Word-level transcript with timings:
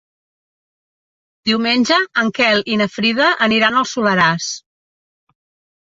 Diumenge 1.49 1.99
en 2.23 2.33
Quel 2.39 2.65
i 2.73 2.79
na 2.83 2.89
Frida 2.97 3.29
aniran 3.49 3.81
al 3.83 3.89
Soleràs. 3.95 4.49